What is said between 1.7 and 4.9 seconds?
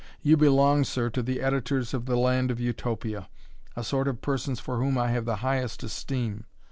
of the land of Utopia, a sort of persons for